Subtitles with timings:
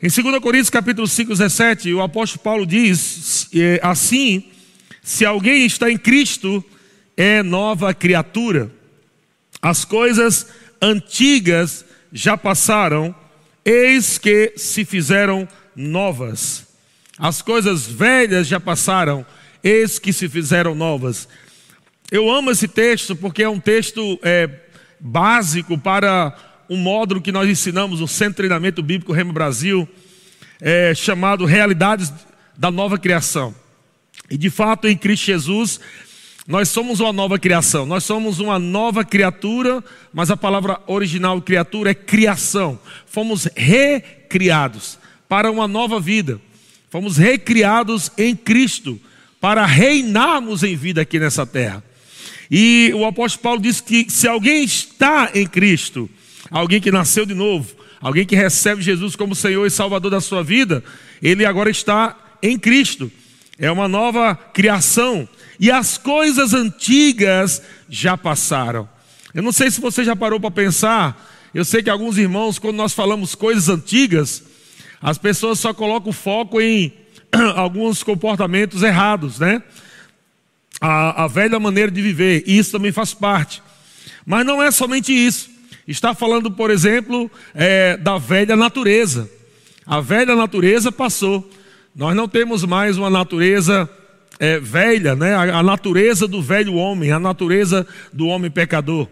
[0.00, 4.44] Em 2 Coríntios capítulo 5, 17, o apóstolo Paulo diz é, assim:
[5.02, 6.64] se alguém está em Cristo,
[7.16, 8.70] é nova criatura.
[9.60, 10.46] As coisas
[10.80, 13.12] antigas já passaram,
[13.64, 16.64] eis que se fizeram novas.
[17.18, 19.26] As coisas velhas já passaram,
[19.64, 21.28] eis que se fizeram novas.
[22.08, 24.48] Eu amo esse texto porque é um texto é,
[25.00, 29.88] básico para um módulo que nós ensinamos no Centro de Treinamento Bíblico Remo Brasil,
[30.60, 32.12] é, chamado Realidades
[32.56, 33.54] da Nova Criação.
[34.30, 35.80] E de fato, em Cristo Jesus,
[36.46, 41.90] nós somos uma nova criação, nós somos uma nova criatura, mas a palavra original criatura
[41.90, 42.78] é criação.
[43.06, 46.40] Fomos recriados para uma nova vida,
[46.90, 49.00] fomos recriados em Cristo
[49.40, 51.82] para reinarmos em vida aqui nessa terra.
[52.50, 56.08] E o apóstolo Paulo diz que se alguém está em Cristo,
[56.50, 60.42] alguém que nasceu de novo, alguém que recebe Jesus como Senhor e Salvador da sua
[60.42, 60.82] vida,
[61.22, 63.10] ele agora está em Cristo.
[63.58, 65.28] É uma nova criação.
[65.58, 68.88] E as coisas antigas já passaram.
[69.34, 71.28] Eu não sei se você já parou para pensar.
[71.52, 74.44] Eu sei que alguns irmãos, quando nós falamos coisas antigas,
[75.00, 76.92] as pessoas só colocam foco em
[77.56, 79.62] alguns comportamentos errados, né?
[80.80, 83.60] A, a velha maneira de viver, e isso também faz parte.
[84.24, 85.50] Mas não é somente isso.
[85.88, 89.26] Está falando, por exemplo, é, da velha natureza.
[89.86, 91.50] A velha natureza passou.
[91.96, 93.88] Nós não temos mais uma natureza
[94.38, 95.34] é, velha, né?
[95.34, 99.08] A, a natureza do velho homem, a natureza do homem pecador.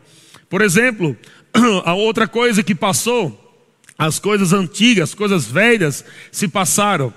[0.50, 1.16] Por exemplo,
[1.82, 3.64] a outra coisa que passou,
[3.96, 7.10] as coisas antigas, as coisas velhas se passaram.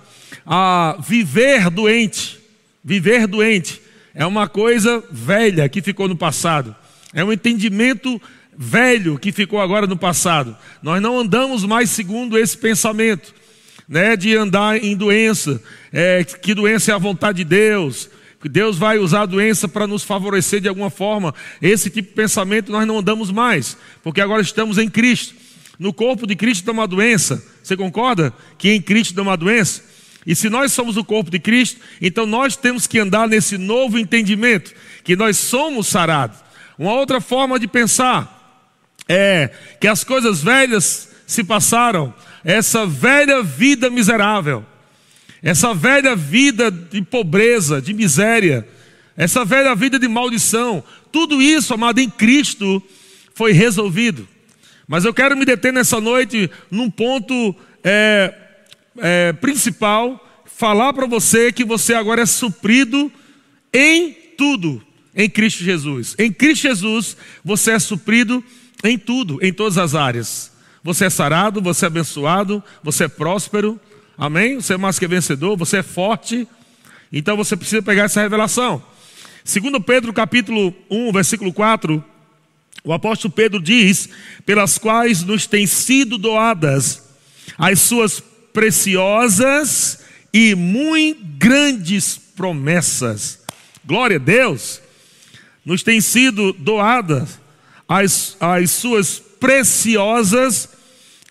[0.45, 2.39] A viver doente,
[2.81, 3.81] viver doente
[4.15, 6.73] é uma coisa velha que ficou no passado.
[7.13, 8.21] É um entendimento
[8.61, 10.53] velho que ficou agora no passado.
[10.83, 13.33] Nós não andamos mais segundo esse pensamento,
[13.87, 18.09] né, de andar em doença, é, que doença é a vontade de Deus,
[18.41, 21.33] que Deus vai usar a doença para nos favorecer de alguma forma.
[21.61, 25.35] Esse tipo de pensamento nós não andamos mais, porque agora estamos em Cristo.
[25.79, 27.41] No corpo de Cristo dá uma doença.
[27.63, 29.81] Você concorda que em Cristo dá uma doença?
[30.27, 33.97] E se nós somos o corpo de Cristo, então nós temos que andar nesse novo
[33.97, 36.37] entendimento, que nós somos sarados.
[36.77, 38.38] Uma outra forma de pensar
[39.09, 39.49] é
[39.81, 44.63] que as coisas velhas se passaram, essa velha vida miserável,
[45.41, 48.67] essa velha vida de pobreza, de miséria,
[49.17, 52.81] essa velha vida de maldição, tudo isso, amado, em Cristo
[53.33, 54.27] foi resolvido.
[54.87, 58.33] Mas eu quero me deter nessa noite num ponto é,
[58.97, 63.11] é, principal, falar para você que você agora é suprido
[63.73, 64.83] em tudo.
[65.15, 66.15] Em Cristo Jesus.
[66.17, 68.49] Em Cristo Jesus você é suprido em
[68.97, 70.51] tudo, em todas as áreas.
[70.83, 73.79] Você é sarado, você é abençoado, você é próspero,
[74.17, 74.55] amém?
[74.55, 76.47] Você é mais que vencedor, você é forte.
[77.11, 78.81] Então você precisa pegar essa revelação.
[79.43, 82.03] Segundo Pedro capítulo 1, versículo 4,
[82.83, 84.07] o apóstolo Pedro diz:
[84.45, 87.03] "Pelas quais nos têm sido doadas
[87.57, 88.23] as suas
[88.53, 89.99] preciosas
[90.33, 93.39] e muito grandes promessas".
[93.83, 94.81] Glória a Deus.
[95.65, 97.39] Nos têm sido doadas
[97.89, 100.69] as, as suas preciosas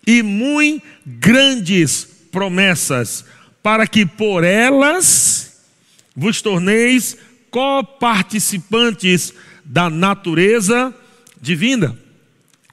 [0.05, 3.25] e muito grandes promessas,
[3.63, 5.63] para que por elas
[6.17, 7.17] vos torneis
[7.51, 9.33] coparticipantes
[9.65, 10.93] da natureza
[11.41, 11.97] divina.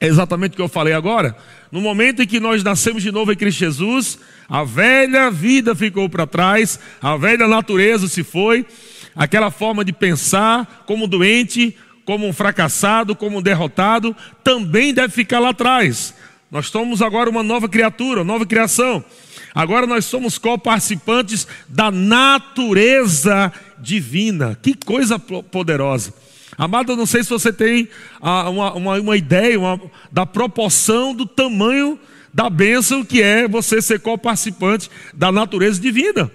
[0.00, 1.36] É exatamente o que eu falei agora.
[1.70, 4.18] No momento em que nós nascemos de novo em Cristo Jesus,
[4.48, 8.66] a velha vida ficou para trás, a velha natureza se foi,
[9.14, 15.40] aquela forma de pensar como doente, como um fracassado, como um derrotado, também deve ficar
[15.40, 16.14] lá atrás.
[16.50, 19.04] Nós somos agora uma nova criatura, nova criação.
[19.52, 24.56] Agora nós somos co-participantes da natureza divina.
[24.62, 26.14] Que coisa poderosa.
[26.56, 27.88] Amado, eu não sei se você tem
[28.20, 29.78] ah, uma, uma, uma ideia uma,
[30.10, 31.98] da proporção do tamanho
[32.32, 36.30] da bênção que é você ser co-participante da natureza divina.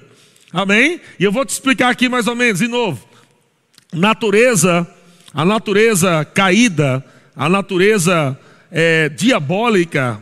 [0.51, 0.99] Amém?
[1.17, 3.07] E eu vou te explicar aqui mais ou menos, de novo.
[3.93, 4.87] Natureza
[5.33, 7.03] a natureza caída,
[7.35, 8.37] a natureza
[8.71, 10.19] é, diabólica,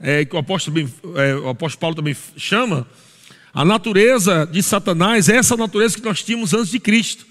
[0.00, 0.78] é, que o apóstolo,
[1.16, 2.86] é, o apóstolo Paulo também chama,
[3.52, 7.26] a natureza de Satanás é essa natureza que nós tínhamos antes de Cristo.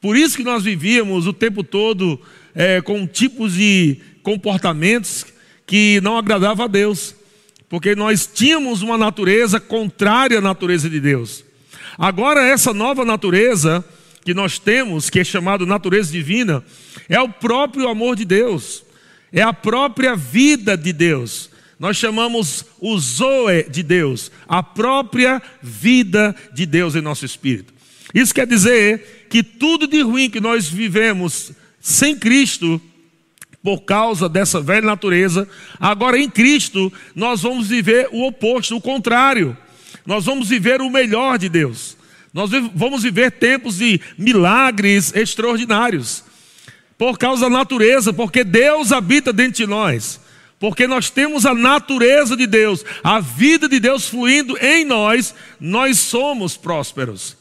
[0.00, 2.20] Por isso que nós vivíamos o tempo todo
[2.54, 5.26] é, com tipos de comportamentos
[5.66, 7.14] que não agradavam a Deus,
[7.68, 11.44] porque nós tínhamos uma natureza contrária à natureza de Deus.
[11.98, 13.84] Agora, essa nova natureza,
[14.26, 16.64] que nós temos, que é chamado natureza divina,
[17.08, 18.84] é o próprio amor de Deus,
[19.32, 21.48] é a própria vida de Deus.
[21.78, 27.72] nós chamamos o Zoe de Deus, a própria vida de Deus em nosso espírito.
[28.12, 32.80] Isso quer dizer que tudo de ruim que nós vivemos sem Cristo,
[33.62, 39.56] por causa dessa velha natureza, agora em Cristo nós vamos viver o oposto, o contrário.
[40.04, 41.96] Nós vamos viver o melhor de Deus.
[42.36, 46.22] Nós vamos viver tempos de milagres extraordinários.
[46.98, 50.20] Por causa da natureza, porque Deus habita dentro de nós.
[50.60, 55.98] Porque nós temos a natureza de Deus, a vida de Deus fluindo em nós, nós
[55.98, 57.38] somos prósperos.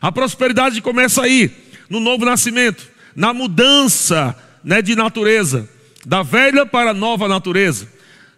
[0.00, 1.50] A prosperidade começa aí,
[1.90, 5.68] no novo nascimento, na mudança né, de natureza,
[6.04, 7.88] da velha para a nova natureza,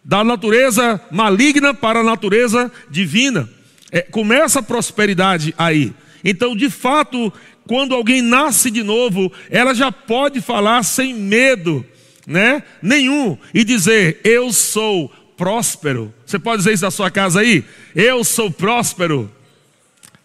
[0.03, 3.47] da natureza maligna para a natureza divina.
[3.91, 5.93] É, começa a prosperidade aí.
[6.25, 7.33] Então, de fato,
[7.67, 11.85] quando alguém nasce de novo, ela já pode falar sem medo
[12.29, 12.63] né?
[12.83, 13.39] Nenhum.
[13.55, 16.13] E dizer, eu sou próspero.
[16.27, 17.65] Você pode dizer isso da sua casa aí?
[17.97, 19.33] Eu sou próspero.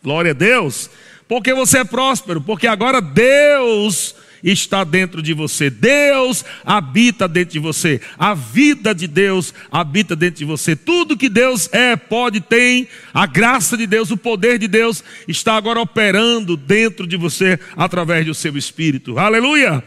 [0.04, 0.90] Glória a Deus.
[1.30, 4.14] Porque você é próspero, porque agora Deus
[4.44, 5.70] está dentro de você.
[5.70, 8.02] Deus habita dentro de você.
[8.18, 10.76] A vida de Deus habita dentro de você.
[10.76, 15.56] Tudo que Deus é, pode, tem, a graça de Deus, o poder de Deus está
[15.56, 19.18] agora operando dentro de você através do seu espírito.
[19.18, 19.84] Aleluia!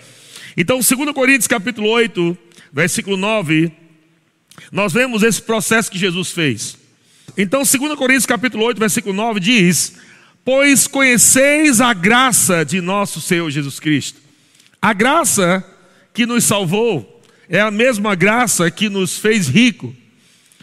[0.57, 2.37] Então, 2 Coríntios capítulo 8,
[2.73, 3.71] versículo 9,
[4.73, 6.79] nós vemos esse processo que Jesus fez.
[7.37, 9.97] Então, 2 Coríntios capítulo 8, versículo 9 diz:
[10.43, 14.26] Pois conheceis a graça de nosso Senhor Jesus Cristo.
[14.87, 15.65] A graça
[16.15, 19.93] que nos salvou é a mesma graça que nos fez rico.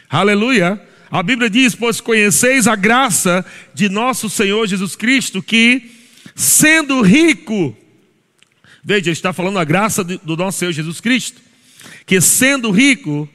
[0.10, 0.82] Aleluia.
[1.12, 5.92] A Bíblia diz: Pois conheceis a graça de nosso Senhor Jesus Cristo, que,
[6.34, 7.76] sendo rico,
[8.82, 11.42] Veja, está falando a graça do nosso Senhor Jesus Cristo,
[12.06, 13.28] que sendo rico,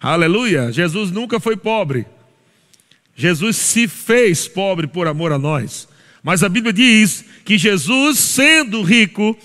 [0.00, 2.06] aleluia, Jesus nunca foi pobre.
[3.14, 5.86] Jesus se fez pobre por amor a nós.
[6.22, 9.38] Mas a Bíblia diz que Jesus, sendo rico,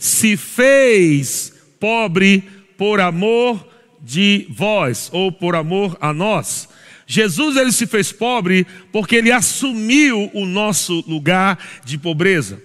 [0.00, 2.42] se fez pobre
[2.78, 3.68] por amor
[4.00, 6.66] de vós, ou por amor a nós.
[7.06, 12.62] Jesus ele se fez pobre porque ele assumiu o nosso lugar de pobreza.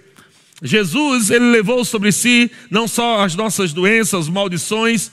[0.64, 5.12] Jesus, ele levou sobre si não só as nossas doenças, maldições,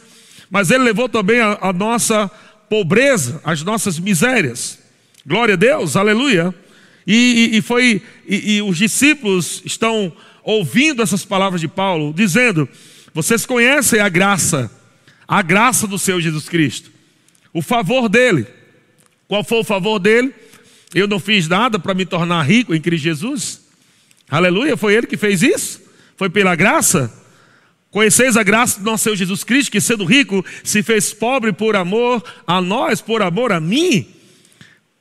[0.48, 2.30] mas ele levou também a, a nossa
[2.68, 4.78] pobreza, as nossas misérias.
[5.26, 6.54] Glória a Deus, aleluia.
[7.04, 12.68] E, e, e foi, e, e os discípulos estão ouvindo essas palavras de Paulo, dizendo:
[13.14, 14.70] vocês conhecem a graça,
[15.26, 16.90] a graça do Senhor Jesus Cristo,
[17.52, 18.46] o favor dele.
[19.28, 20.34] Qual foi o favor dele?
[20.94, 23.62] Eu não fiz nada para me tornar rico em Cristo Jesus.
[24.28, 25.80] Aleluia, foi Ele que fez isso?
[26.16, 27.12] Foi pela graça?
[27.90, 31.76] Conheceis a graça do nosso Senhor Jesus Cristo, que sendo rico, se fez pobre por
[31.76, 34.06] amor a nós, por amor a mim,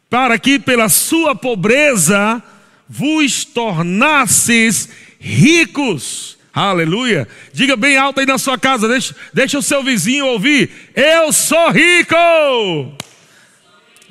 [0.09, 2.43] para que pela sua pobreza
[2.89, 4.89] vos tornasses
[5.21, 6.37] ricos.
[6.53, 7.27] Aleluia.
[7.53, 10.69] Diga bem alto aí na sua casa, deixa, deixa o seu vizinho ouvir.
[10.93, 12.15] Eu sou rico.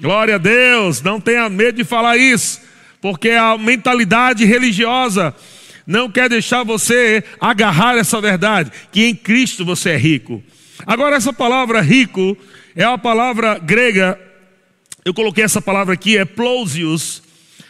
[0.01, 2.71] Glória a Deus, não tenha medo de falar isso
[3.01, 5.35] porque a mentalidade religiosa
[5.87, 10.43] não quer deixar você agarrar essa verdade, que em Cristo você é rico.
[10.87, 12.37] Agora, essa palavra rico
[12.77, 14.19] é uma palavra grega,
[15.05, 17.23] eu coloquei essa palavra aqui, é plosius.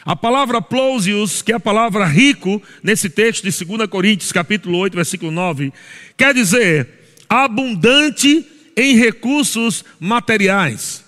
[0.03, 4.95] A palavra plosius, que é a palavra rico, nesse texto de 2 Coríntios, capítulo 8,
[4.95, 5.71] versículo 9,
[6.17, 6.87] quer dizer
[7.29, 11.03] abundante em recursos materiais.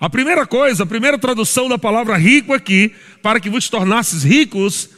[0.00, 4.90] A primeira coisa, a primeira tradução da palavra rico aqui, para que vos tornasses ricos,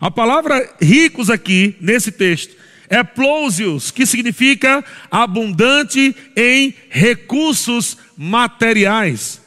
[0.00, 2.56] a palavra ricos aqui, nesse texto,
[2.88, 9.40] é plosius, que significa abundante em recursos materiais.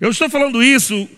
[0.00, 1.08] Eu estou falando isso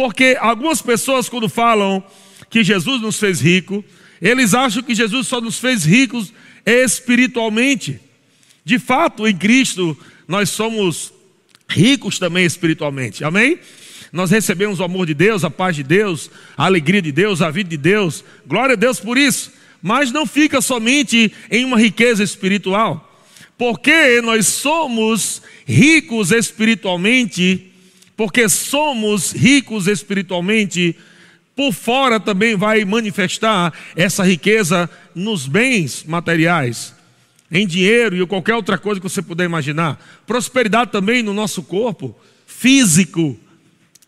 [0.00, 2.02] porque algumas pessoas, quando falam
[2.48, 3.84] que Jesus nos fez rico,
[4.18, 6.32] eles acham que Jesus só nos fez ricos
[6.64, 8.00] espiritualmente.
[8.64, 9.94] De fato, em Cristo,
[10.26, 11.12] nós somos
[11.68, 13.22] ricos também espiritualmente.
[13.24, 13.58] Amém?
[14.10, 17.50] Nós recebemos o amor de Deus, a paz de Deus, a alegria de Deus, a
[17.50, 18.24] vida de Deus.
[18.46, 19.52] Glória a Deus por isso.
[19.82, 23.06] Mas não fica somente em uma riqueza espiritual.
[23.58, 27.69] Porque nós somos ricos espiritualmente,
[28.20, 30.94] porque somos ricos espiritualmente,
[31.56, 36.94] por fora também vai manifestar essa riqueza nos bens materiais
[37.50, 39.98] em dinheiro e qualquer outra coisa que você puder imaginar.
[40.26, 42.14] Prosperidade também no nosso corpo,
[42.46, 43.40] físico.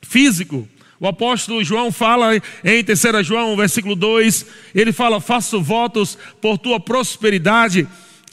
[0.03, 0.69] Físico.
[1.01, 6.79] O apóstolo João fala em 3 João, versículo 2, ele fala: Faço votos por tua
[6.79, 7.89] prosperidade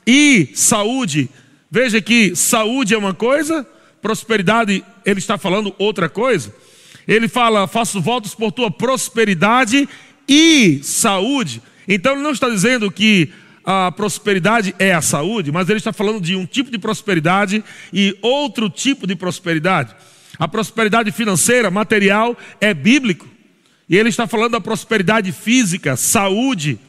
[0.05, 1.29] e saúde.
[1.71, 3.65] Veja que saúde é uma coisa,
[4.01, 6.53] prosperidade, ele está falando outra coisa.
[7.07, 9.87] Ele fala: faço votos por tua prosperidade
[10.27, 11.61] e saúde.
[11.87, 13.31] Então ele não está dizendo que
[13.65, 18.17] a prosperidade é a saúde, mas ele está falando de um tipo de prosperidade e
[18.21, 19.95] outro tipo de prosperidade.
[20.37, 23.27] A prosperidade financeira, material, é bíblico.
[23.89, 26.79] E ele está falando da prosperidade física, saúde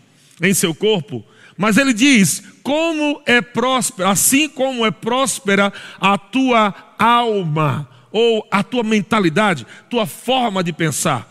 [0.41, 1.25] em seu corpo.
[1.57, 8.63] Mas ele diz: como é próspera, assim como é próspera a tua alma, ou a
[8.63, 11.31] tua mentalidade, tua forma de pensar.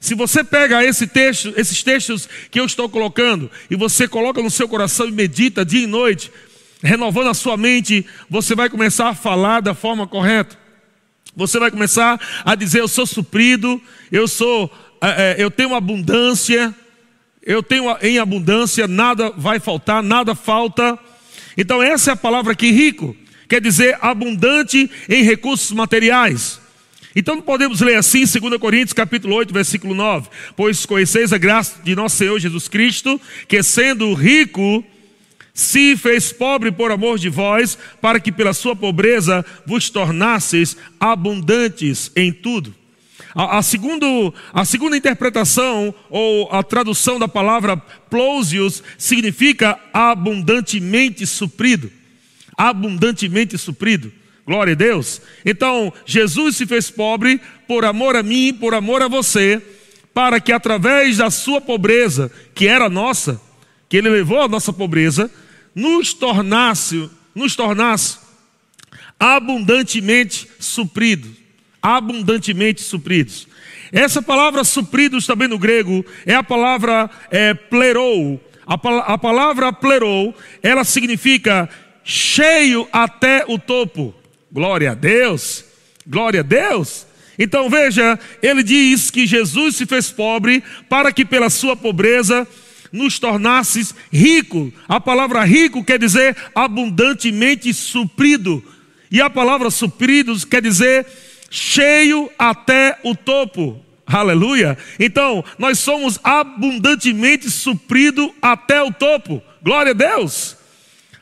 [0.00, 4.50] Se você pega esse texto, esses textos que eu estou colocando, e você coloca no
[4.50, 6.30] seu coração e medita dia e noite,
[6.82, 10.56] renovando a sua mente, você vai começar a falar da forma correta.
[11.34, 13.80] Você vai começar a dizer: Eu sou suprido,
[14.10, 14.70] eu sou,
[15.00, 16.74] é, eu tenho abundância,
[17.48, 20.98] eu tenho em abundância, nada vai faltar, nada falta.
[21.56, 23.16] Então, essa é a palavra aqui, rico,
[23.48, 26.60] quer dizer abundante em recursos materiais.
[27.16, 30.28] Então podemos ler assim, 2 Coríntios capítulo 8, versículo 9.
[30.54, 34.84] Pois conheceis a graça de nosso Senhor Jesus Cristo, que sendo rico,
[35.54, 42.12] se fez pobre por amor de vós, para que pela sua pobreza vos tornasseis abundantes
[42.14, 42.77] em tudo.
[43.38, 47.76] A, a, segundo, a segunda interpretação, ou a tradução da palavra
[48.10, 51.88] plosius, significa abundantemente suprido.
[52.56, 54.12] Abundantemente suprido.
[54.44, 55.22] Glória a Deus.
[55.44, 59.62] Então, Jesus se fez pobre por amor a mim, por amor a você,
[60.12, 63.40] para que através da sua pobreza, que era nossa,
[63.88, 65.30] que ele levou a nossa pobreza,
[65.76, 68.18] nos tornasse, nos tornasse
[69.20, 71.37] abundantemente supridos,
[71.82, 73.46] abundantemente supridos.
[73.92, 78.40] Essa palavra supridos também no grego é a palavra é, plerou.
[78.66, 78.74] A,
[79.14, 81.68] a palavra plerou, ela significa
[82.04, 84.14] cheio até o topo.
[84.52, 85.64] Glória a Deus,
[86.06, 87.06] glória a Deus.
[87.38, 92.46] Então veja, ele diz que Jesus se fez pobre para que pela sua pobreza
[92.92, 94.72] nos tornasses rico.
[94.88, 98.62] A palavra rico quer dizer abundantemente suprido.
[99.10, 101.06] E a palavra supridos quer dizer
[101.50, 103.84] cheio até o topo.
[104.06, 104.76] Aleluia.
[104.98, 109.42] Então, nós somos abundantemente suprido até o topo.
[109.62, 110.56] Glória a Deus.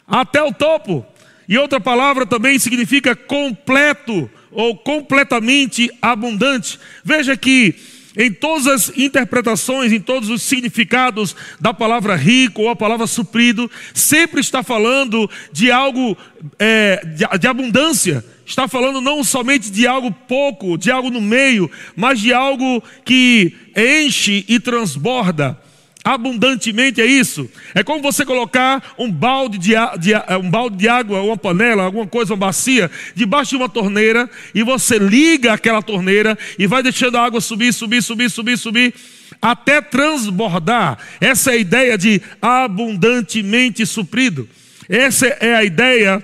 [0.06, 1.04] Até o topo.
[1.48, 6.78] E outra palavra também significa completo ou completamente abundante.
[7.04, 7.74] Veja que
[8.16, 13.70] em todas as interpretações, em todos os significados da palavra rico ou a palavra suprido,
[13.92, 16.16] sempre está falando de algo
[16.58, 18.24] é, de, de abundância.
[18.46, 23.52] Está falando não somente de algo pouco, de algo no meio, mas de algo que
[23.76, 25.58] enche e transborda
[26.06, 27.50] abundantemente, é isso.
[27.74, 32.06] É como você colocar um balde de, de, um balde de água, uma panela, alguma
[32.06, 37.18] coisa, uma bacia, debaixo de uma torneira, e você liga aquela torneira e vai deixando
[37.18, 38.94] a água subir, subir, subir, subir, subir,
[39.42, 40.96] até transbordar.
[41.20, 44.48] Essa é a ideia de abundantemente suprido.
[44.88, 46.22] Essa é a ideia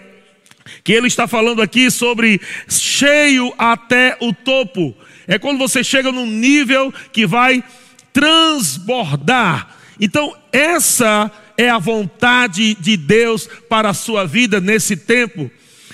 [0.85, 4.95] que ele está falando aqui sobre cheio até o topo.
[5.27, 7.63] É quando você chega num nível que vai
[8.13, 9.77] transbordar.
[10.01, 15.51] Então, essa é a vontade de Deus para a sua vida nesse tempo.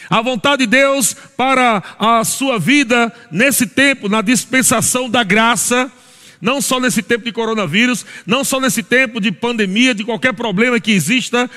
[0.09, 5.93] A vontade de Deus para a sua vida nesse tempo, na dispensação da graça,
[6.41, 10.81] não só nesse tempo de coronavírus, não só nesse tempo de pandemia, de qualquer problema
[10.81, 11.51] que exista,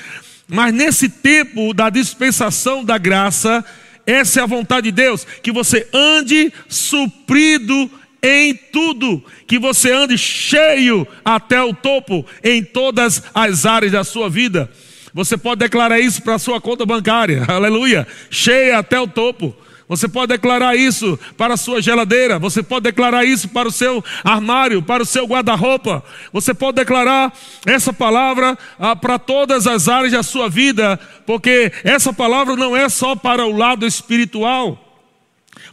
[0.48, 3.64] mas nesse tempo da dispensação da graça,
[4.06, 7.90] essa é a vontade de Deus, que você ande suprido
[8.22, 14.30] em tudo, que você ande cheio até o topo em todas as áreas da sua
[14.30, 14.70] vida.
[15.14, 19.54] Você pode declarar isso para a sua conta bancária, aleluia, cheia até o topo.
[19.92, 24.02] Você pode declarar isso para a sua geladeira, você pode declarar isso para o seu
[24.24, 26.02] armário, para o seu guarda-roupa.
[26.32, 27.30] Você pode declarar
[27.66, 32.88] essa palavra ah, para todas as áreas da sua vida, porque essa palavra não é
[32.88, 34.91] só para o lado espiritual.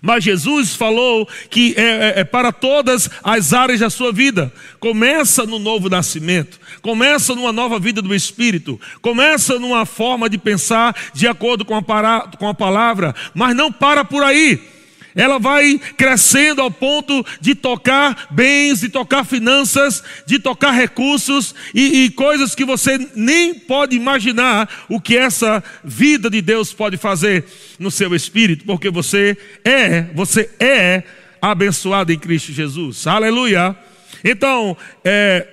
[0.02, 4.52] Mas Jesus falou que é, é, é, para todas as áreas da sua vida.
[4.80, 10.96] Começa no novo nascimento, começa numa nova vida do Espírito, começa numa forma de pensar
[11.14, 14.79] de acordo com a, para, com a palavra, mas não para por aí
[15.16, 22.06] ela vai crescendo ao ponto de tocar bens, de tocar finanças, de tocar recursos e,
[22.06, 27.46] e, coisas que você nem pode imaginar o que essa vida de Deus pode fazer
[27.78, 31.04] no seu espírito, porque você é, você é
[31.42, 33.08] abençoado em Cristo Jesus.
[33.08, 33.76] Aleluia.
[34.24, 35.48] Então, é,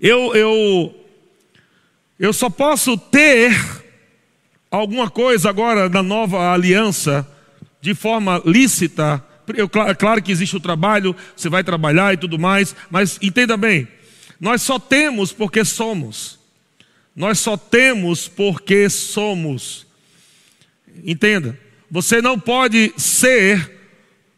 [0.00, 1.06] eu, eu,
[2.18, 3.56] eu só posso ter
[4.70, 7.26] alguma coisa agora na nova aliança
[7.80, 9.24] de forma lícita.
[9.56, 13.56] Eu, é claro que existe o trabalho, você vai trabalhar e tudo mais, mas entenda
[13.56, 13.88] bem,
[14.40, 16.38] nós só temos porque somos.
[17.16, 19.86] Nós só temos porque somos.
[21.04, 21.58] Entenda,
[21.90, 23.78] você não pode ser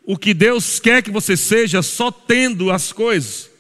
[0.05, 3.51] o que Deus quer que você seja só tendo as coisas.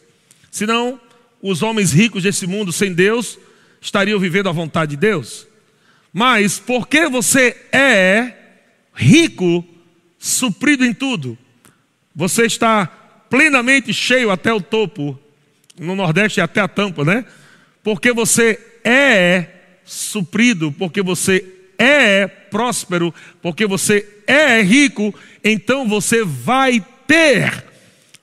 [0.51, 1.01] Senão,
[1.43, 3.39] os homens ricos desse mundo sem Deus
[3.81, 5.47] estariam vivendo a vontade de Deus.
[6.13, 8.40] Mas porque você é
[8.95, 9.65] rico,
[10.19, 11.37] suprido em tudo,
[12.15, 12.87] você está
[13.29, 15.19] plenamente cheio até o topo,
[15.79, 17.25] no Nordeste até a tampa, né?
[17.83, 19.47] Porque você é
[19.85, 21.45] suprido, porque você
[21.79, 27.65] é próspero, porque você é rico, então você vai ter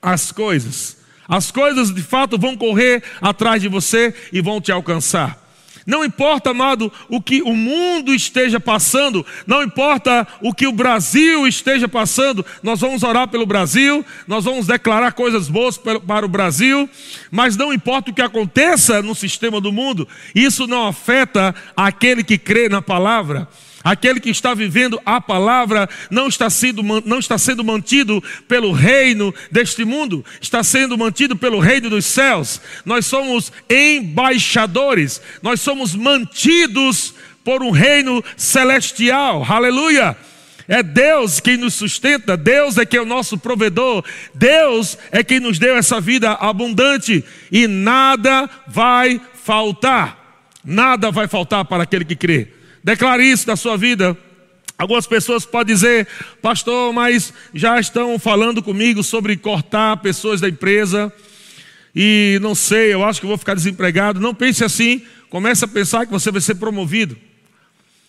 [0.00, 0.98] as coisas.
[1.26, 5.47] As coisas de fato vão correr atrás de você e vão te alcançar.
[5.88, 11.48] Não importa, amado, o que o mundo esteja passando, não importa o que o Brasil
[11.48, 16.86] esteja passando, nós vamos orar pelo Brasil, nós vamos declarar coisas boas para o Brasil,
[17.30, 22.36] mas não importa o que aconteça no sistema do mundo, isso não afeta aquele que
[22.36, 23.48] crê na palavra.
[23.82, 29.32] Aquele que está vivendo a palavra não está, sendo, não está sendo mantido pelo reino
[29.50, 32.60] deste mundo, está sendo mantido pelo reino dos céus.
[32.84, 39.46] Nós somos embaixadores, nós somos mantidos por um reino celestial.
[39.48, 40.16] Aleluia!
[40.66, 44.04] É Deus quem nos sustenta, Deus é quem é o nosso provedor,
[44.34, 50.18] Deus é quem nos deu essa vida abundante e nada vai faltar.
[50.62, 52.57] Nada vai faltar para aquele que crê.
[52.88, 54.16] Declare isso na sua vida.
[54.78, 56.08] Algumas pessoas podem dizer,
[56.40, 61.12] pastor, mas já estão falando comigo sobre cortar pessoas da empresa.
[61.94, 64.18] E não sei, eu acho que vou ficar desempregado.
[64.20, 65.02] Não pense assim.
[65.28, 67.14] Comece a pensar que você vai ser promovido.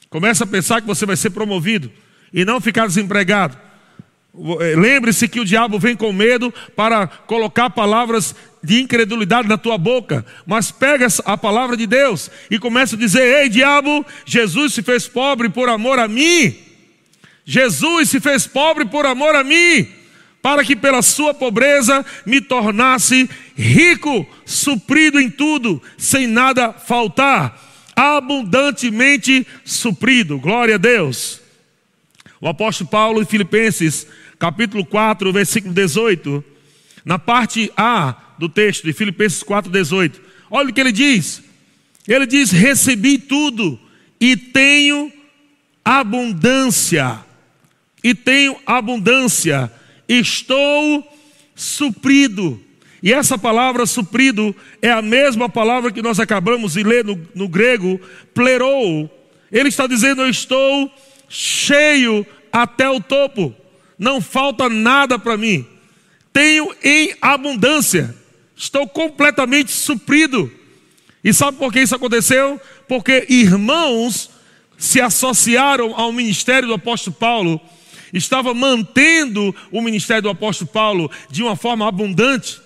[0.10, 1.92] Comece a pensar que você vai ser promovido.
[2.34, 3.58] E não ficar desempregado.
[4.62, 9.78] Eh, lembre-se que o diabo vem com medo para colocar palavras de incredulidade na tua
[9.78, 14.82] boca, mas pega a palavra de Deus e começa a dizer: Ei, diabo, Jesus se
[14.82, 16.56] fez pobre por amor a mim.
[17.44, 19.88] Jesus se fez pobre por amor a mim,
[20.42, 27.60] para que pela sua pobreza me tornasse rico, suprido em tudo, sem nada faltar,
[27.96, 30.40] abundantemente suprido.
[30.40, 31.42] Glória a Deus.
[32.42, 34.08] O apóstolo Paulo em Filipenses,
[34.40, 36.44] capítulo 4, versículo 18,
[37.04, 41.44] na parte A do texto de Filipenses 4, 18, olha o que ele diz.
[42.08, 43.80] Ele diz: Recebi tudo
[44.20, 45.12] e tenho
[45.84, 47.20] abundância.
[48.04, 49.72] E tenho abundância.
[50.08, 51.06] Estou
[51.54, 52.60] suprido.
[53.04, 57.48] E essa palavra suprido é a mesma palavra que nós acabamos de ler no, no
[57.48, 58.00] grego,
[58.34, 59.10] plerou.
[59.52, 60.92] Ele está dizendo: Eu estou
[61.28, 63.56] cheio até o topo,
[64.00, 65.68] não falta nada para mim,
[66.32, 68.16] tenho em abundância,
[68.56, 70.52] estou completamente suprido.
[71.22, 72.60] E sabe por que isso aconteceu?
[72.88, 74.30] Porque irmãos
[74.78, 77.60] se associaram ao ministério do apóstolo Paulo,
[78.14, 82.62] estava mantendo o ministério do apóstolo Paulo de uma forma abundante.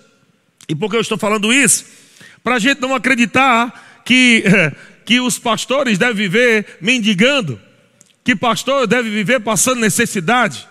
[0.68, 1.84] E por que eu estou falando isso?
[2.44, 4.44] Para a gente não acreditar que,
[5.04, 7.60] que os pastores devem viver mendigando
[8.24, 10.66] que pastor deve viver passando necessidade.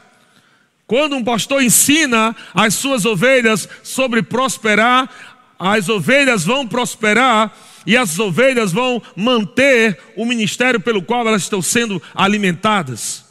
[0.86, 5.10] Quando um pastor ensina as suas ovelhas sobre prosperar,
[5.58, 11.62] as ovelhas vão prosperar e as ovelhas vão manter o ministério pelo qual elas estão
[11.62, 13.26] sendo alimentadas.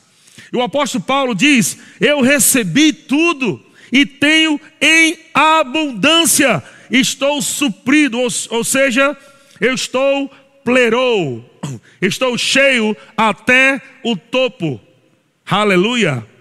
[0.52, 3.60] E o apóstolo Paulo diz: Eu recebi tudo
[3.90, 9.16] e tenho em abundância, estou suprido, ou, ou seja,
[9.60, 10.30] eu estou
[10.64, 11.44] plerou,
[12.00, 14.80] estou cheio até o topo.
[15.44, 16.31] Aleluia.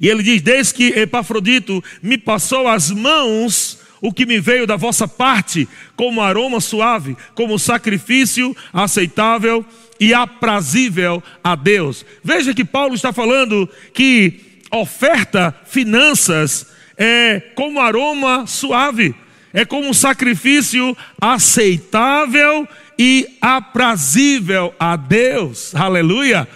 [0.00, 4.76] E ele diz: Desde que Epafrodito me passou as mãos, o que me veio da
[4.76, 9.64] vossa parte, como aroma suave, como sacrifício aceitável
[9.98, 12.06] e aprazível a Deus.
[12.24, 19.14] Veja que Paulo está falando que oferta finanças é como aroma suave,
[19.52, 22.66] é como sacrifício aceitável
[22.98, 25.74] e aprazível a Deus.
[25.74, 26.48] Aleluia.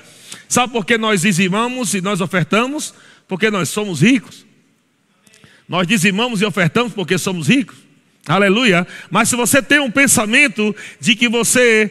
[0.49, 2.95] Sabe por que nós dizimamos e nós ofertamos?
[3.27, 4.45] Porque nós somos ricos.
[5.69, 7.77] Nós dizimamos e ofertamos porque somos ricos.
[8.27, 8.87] Aleluia.
[9.11, 11.91] Mas se você tem um pensamento de que você,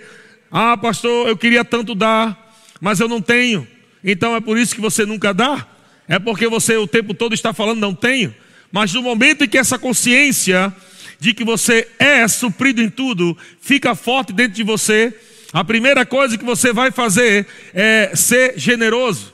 [0.51, 3.67] ah, pastor, eu queria tanto dar, mas eu não tenho.
[4.03, 5.67] Então é por isso que você nunca dá.
[6.07, 8.33] É porque você o tempo todo está falando não tenho.
[8.71, 10.73] Mas no momento em que essa consciência
[11.19, 15.17] de que você é suprido em tudo, fica forte dentro de você,
[15.53, 19.32] a primeira coisa que você vai fazer é ser generoso.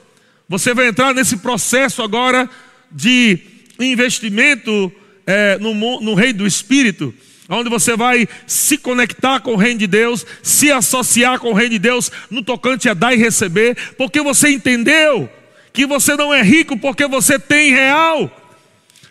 [0.50, 2.50] Você vai entrar nesse processo agora
[2.92, 3.38] de
[3.80, 4.92] investimento
[5.28, 7.14] é, no, no reino do Espírito,
[7.48, 11.74] onde você vai se conectar com o reino de Deus, se associar com o reino
[11.74, 15.30] de Deus no tocante a dar e receber, porque você entendeu
[15.72, 18.36] que você não é rico porque você tem real.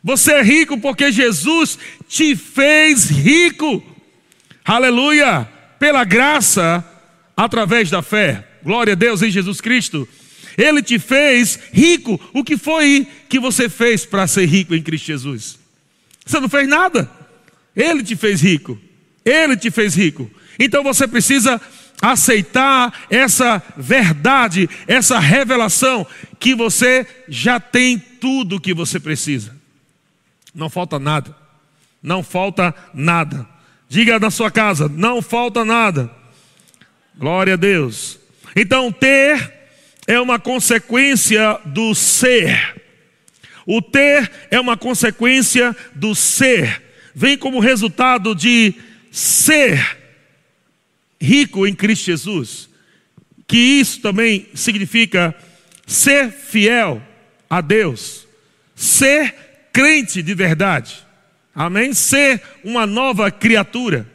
[0.03, 3.81] Você é rico porque Jesus te fez rico.
[4.64, 5.48] Aleluia!
[5.79, 6.85] Pela graça,
[7.37, 8.44] através da fé.
[8.64, 10.09] Glória a Deus em Jesus Cristo.
[10.59, 12.21] Ele te fez rico.
[12.35, 15.57] O que foi que você fez para ser rico em Cristo Jesus?
[16.27, 17.09] Você não fez nada.
[17.77, 18.77] Ele te fez rico.
[19.25, 20.29] Ele te fez rico.
[20.59, 21.61] Então você precisa
[22.03, 26.05] aceitar essa verdade, essa revelação
[26.40, 29.55] que você já tem tudo o que você precisa.
[30.53, 31.37] Não falta nada.
[32.03, 33.47] Não falta nada.
[33.88, 36.11] Diga na sua casa, não falta nada.
[37.16, 38.18] Glória a Deus.
[38.57, 39.58] Então ter
[40.09, 42.77] é uma consequência do ser.
[43.66, 46.83] O ter é uma consequência do ser.
[47.14, 48.73] Vem como resultado de
[49.12, 49.99] ser
[51.21, 52.71] rico em Cristo Jesus.
[53.47, 55.37] Que isso também significa
[55.87, 57.03] ser fiel
[57.49, 58.27] a Deus,
[58.75, 59.35] ser
[59.71, 61.07] crente de verdade.
[61.55, 61.92] Amém?
[61.92, 64.07] Ser uma nova criatura,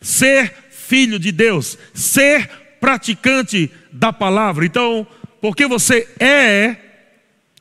[0.00, 2.48] ser filho de Deus, ser
[2.80, 4.64] praticante da palavra.
[4.64, 5.06] Então,
[5.40, 6.76] porque você é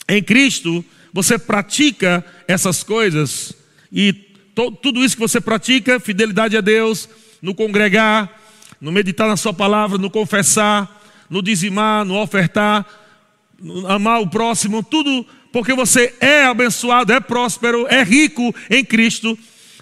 [0.08, 0.84] em Cristo,
[1.14, 3.54] você pratica essas coisas.
[3.92, 4.14] E
[4.82, 7.10] tudo isso que você pratica, fidelidade a Deus,
[7.42, 8.42] no congregar,
[8.80, 12.86] no meditar na sua palavra, no confessar, no dizimar, no ofertar,
[13.60, 19.38] no amar o próximo, tudo porque você é abençoado, é próspero, é rico em Cristo,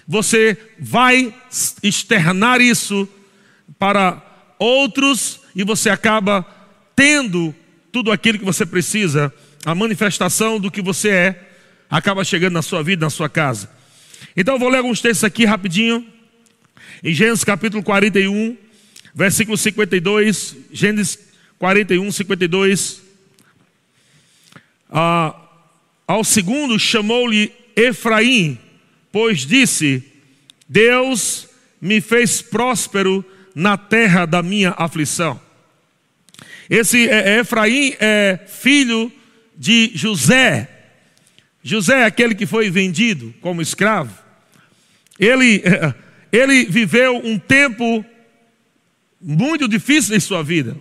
[0.06, 1.34] você vai
[1.82, 3.08] externar isso
[3.78, 4.22] para
[4.58, 6.46] outros e você acaba
[6.94, 7.54] tendo
[7.94, 9.32] tudo aquilo que você precisa,
[9.64, 11.48] a manifestação do que você é,
[11.88, 13.70] acaba chegando na sua vida, na sua casa.
[14.36, 16.04] Então eu vou ler alguns textos aqui rapidinho.
[17.04, 18.56] Em Gênesis capítulo 41,
[19.14, 20.56] versículo 52.
[20.72, 21.20] Gênesis
[21.56, 23.00] 41, 52.
[24.90, 25.36] Ah,
[26.04, 28.58] ao segundo chamou-lhe Efraim,
[29.12, 30.02] pois disse:
[30.68, 31.46] Deus
[31.80, 35.43] me fez próspero na terra da minha aflição.
[36.68, 39.12] Esse é, é, Efraim é filho
[39.56, 40.68] de José.
[41.62, 44.14] José é aquele que foi vendido como escravo.
[45.18, 45.62] Ele,
[46.32, 48.04] ele viveu um tempo
[49.20, 50.76] muito difícil em sua vida.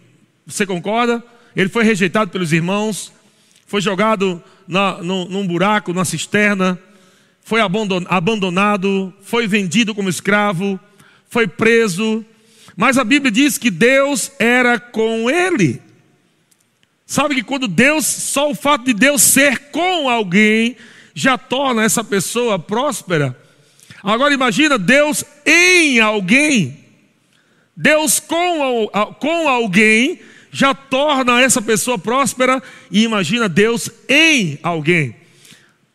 [0.45, 1.23] Você concorda?
[1.55, 3.13] Ele foi rejeitado pelos irmãos,
[3.65, 6.79] foi jogado na, no, num buraco, numa cisterna,
[7.41, 10.79] foi abandonado, foi vendido como escravo,
[11.29, 12.25] foi preso,
[12.75, 15.81] mas a Bíblia diz que Deus era com ele.
[17.05, 20.75] Sabe que quando Deus, só o fato de Deus ser com alguém,
[21.13, 23.37] já torna essa pessoa próspera.
[24.03, 26.79] Agora imagina Deus em alguém.
[27.75, 30.19] Deus com, com alguém
[30.51, 32.61] já torna essa pessoa próspera.
[32.89, 35.15] E imagina Deus em alguém.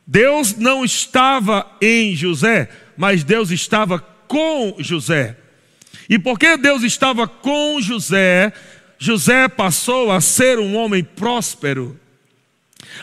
[0.07, 5.37] Deus não estava em José, mas Deus estava com José.
[6.09, 8.53] E porque Deus estava com José,
[8.99, 11.99] José passou a ser um homem próspero.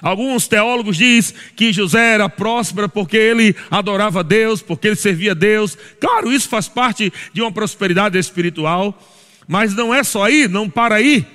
[0.02, 5.78] Alguns teólogos dizem que José era próspero porque ele adorava Deus, porque ele servia Deus.
[6.00, 9.00] Claro, isso faz parte de uma prosperidade espiritual,
[9.48, 11.26] mas não é só aí, não para aí.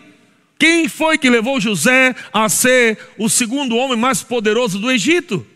[0.58, 5.46] Quem foi que levou José a ser o segundo homem mais poderoso do Egito?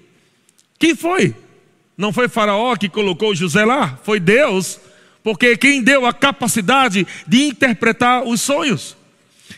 [0.79, 1.35] Quem foi?
[1.97, 4.81] Não foi Faraó que colocou José lá, foi Deus
[5.25, 8.95] porque quem deu a capacidade de interpretar os sonhos,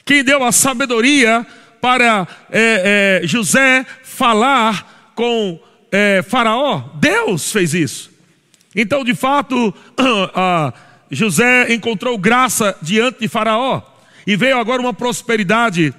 [0.04, 1.44] quem deu a sabedoria
[1.80, 8.10] para é, é, José falar com é, Faraó, Deus fez isso.
[8.76, 9.74] Então, de fato,
[11.10, 13.82] José encontrou graça diante de Faraó
[14.24, 15.92] e veio agora uma prosperidade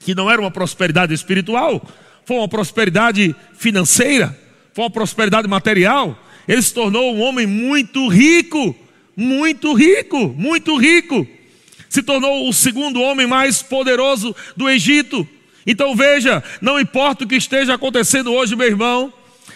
[0.00, 1.86] que não era uma prosperidade espiritual,
[2.24, 4.38] foi uma prosperidade financeira,
[4.72, 6.18] foi uma prosperidade material.
[6.48, 8.74] Ele se tornou um homem muito rico
[9.16, 11.26] muito rico, muito rico.
[11.88, 15.26] Se tornou o segundo homem mais poderoso do Egito.
[15.66, 19.12] Então veja, não importa o que esteja acontecendo hoje, meu irmão,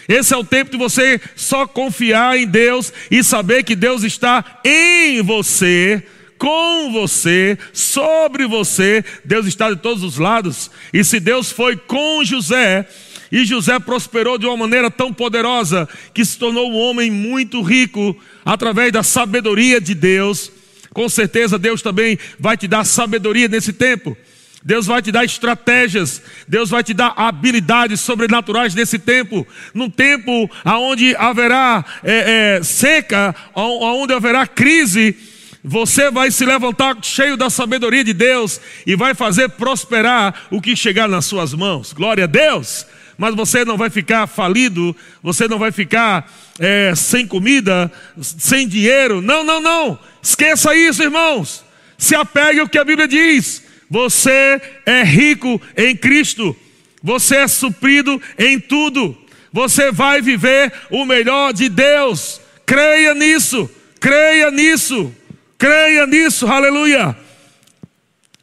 [0.09, 4.61] esse é o tempo de você só confiar em Deus e saber que Deus está
[4.65, 6.03] em você,
[6.39, 9.05] com você, sobre você.
[9.23, 10.71] Deus está de todos os lados.
[10.95, 12.89] E se Deus foi com José,
[13.31, 18.17] e José prosperou de uma maneira tão poderosa que se tornou um homem muito rico
[18.45, 20.51] através da sabedoria de Deus.
[20.93, 24.17] Com certeza Deus também vai te dar sabedoria nesse tempo.
[24.65, 30.51] Deus vai te dar estratégias, Deus vai te dar habilidades sobrenaturais nesse tempo, num tempo
[30.65, 35.17] onde haverá é, é, seca, onde haverá crise,
[35.63, 40.75] você vai se levantar cheio da sabedoria de Deus e vai fazer prosperar o que
[40.75, 41.93] chegar nas suas mãos.
[41.93, 42.85] Glória a Deus!
[43.19, 49.21] Mas você não vai ficar falido, você não vai ficar é, sem comida, sem dinheiro.
[49.21, 49.99] Não, não, não.
[50.23, 51.65] Esqueça isso, irmãos.
[51.99, 53.65] Se apegue ao que a Bíblia diz.
[53.91, 56.57] Você é rico em Cristo.
[57.03, 59.17] Você é suprido em tudo.
[59.53, 62.41] Você vai viver o melhor de Deus.
[62.65, 63.69] Creia nisso.
[63.99, 65.13] Creia nisso.
[65.59, 66.47] Creia nisso.
[66.47, 67.17] Aleluia.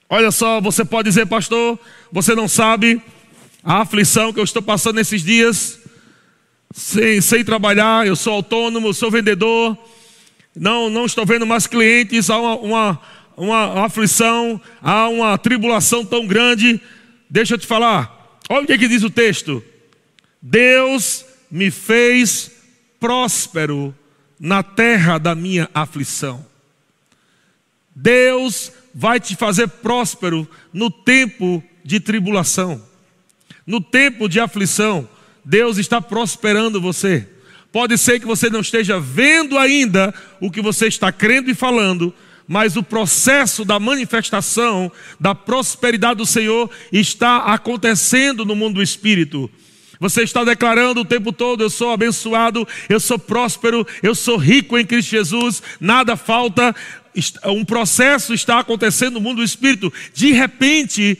[0.10, 1.80] Olha só, você pode dizer, pastor,
[2.12, 3.02] você não sabe
[3.65, 5.80] a aflição que eu estou passando nesses dias.
[6.73, 9.78] Sem, sem trabalhar, eu sou autônomo, sou vendedor.
[10.56, 12.30] Não, não estou vendo mais clientes.
[12.30, 13.01] Há uma, uma
[13.38, 16.80] uma aflição, há uma tribulação tão grande.
[17.30, 19.63] Deixa eu te falar, olha o que, é que diz o texto:
[20.41, 22.51] Deus me fez
[22.99, 23.93] próspero
[24.39, 26.45] na terra da minha aflição.
[27.93, 32.82] Deus vai te fazer próspero no tempo de tribulação,
[33.65, 35.08] no tempo de aflição.
[35.43, 37.28] Deus está prosperando você.
[37.71, 42.13] Pode ser que você não esteja vendo ainda o que você está crendo e falando,
[42.47, 49.49] mas o processo da manifestação da prosperidade do Senhor está acontecendo no mundo do espírito.
[49.99, 54.78] Você está declarando o tempo todo: eu sou abençoado, eu sou próspero, eu sou rico
[54.78, 56.75] em Cristo Jesus, nada falta.
[57.45, 59.91] Um processo está acontecendo no mundo do espírito.
[60.13, 61.17] De repente,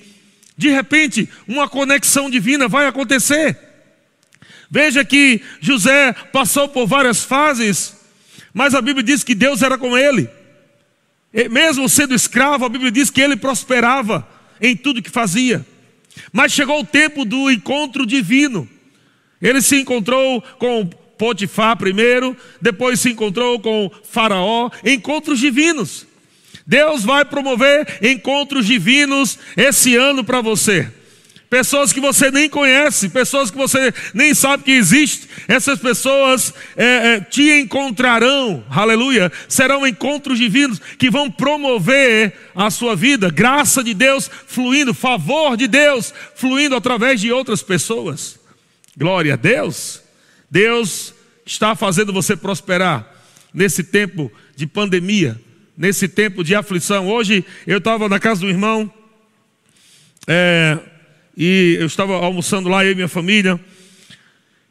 [0.58, 3.58] de repente, uma conexão divina vai acontecer.
[4.70, 7.96] Veja que José passou por várias fases,
[8.54, 10.30] mas a Bíblia diz que Deus era com ele.
[11.52, 14.28] Mesmo sendo escravo, a Bíblia diz que ele prosperava
[14.62, 15.65] em tudo que fazia.
[16.32, 18.68] Mas chegou o tempo do encontro divino.
[19.41, 20.86] Ele se encontrou com
[21.18, 26.06] Potifar primeiro, depois se encontrou com Faraó, encontros divinos.
[26.65, 30.91] Deus vai promover encontros divinos esse ano para você
[31.56, 36.86] pessoas que você nem conhece, pessoas que você nem sabe que existe, essas pessoas é,
[36.86, 43.93] é, te encontrarão, aleluia, serão encontros divinos que vão promover a sua vida, graça de
[43.93, 48.38] Deus fluindo, favor de Deus fluindo através de outras pessoas.
[48.97, 50.01] Glória a Deus.
[50.51, 51.13] Deus
[51.45, 53.10] está fazendo você prosperar
[53.54, 55.39] nesse tempo de pandemia,
[55.78, 57.08] nesse tempo de aflição.
[57.08, 58.92] Hoje eu estava na casa do irmão.
[60.28, 60.80] É,
[61.38, 63.60] e eu estava almoçando lá, eu e minha família,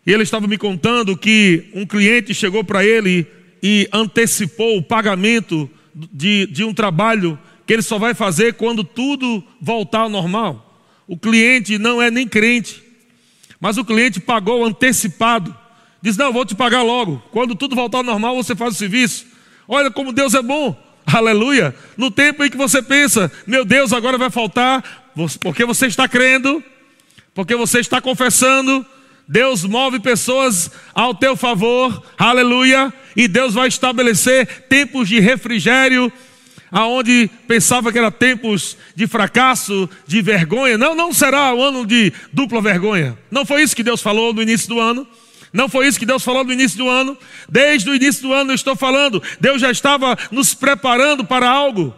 [0.06, 3.26] e ele estava me contando que um cliente chegou para ele
[3.62, 9.42] e antecipou o pagamento de, de um trabalho que ele só vai fazer quando tudo
[9.60, 10.82] voltar ao normal.
[11.06, 12.82] O cliente não é nem crente,
[13.60, 15.54] mas o cliente pagou antecipado.
[16.02, 17.22] Diz: Não, vou te pagar logo.
[17.30, 19.26] Quando tudo voltar ao normal, você faz o serviço.
[19.66, 20.76] Olha como Deus é bom.
[21.06, 21.74] Aleluia.
[21.96, 26.62] No tempo em que você pensa, meu Deus, agora vai faltar, porque você está crendo,
[27.34, 28.84] porque você está confessando,
[29.26, 36.12] Deus move pessoas ao teu favor, aleluia, e Deus vai estabelecer tempos de refrigério,
[36.70, 40.76] aonde pensava que era tempos de fracasso, de vergonha.
[40.76, 43.16] Não, não será o ano de dupla vergonha.
[43.30, 45.06] Não foi isso que Deus falou no início do ano.
[45.54, 47.16] Não foi isso que Deus falou no início do ano?
[47.48, 51.94] Desde o início do ano eu estou falando, Deus já estava nos preparando para algo.